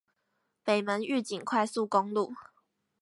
[0.63, 2.33] 北門玉井快速公路